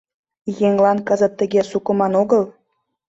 Еҥлан 0.67 0.97
кызыт 1.07 1.33
тыге 1.39 1.61
сукыман 1.69 2.13
огыл. 2.21 2.43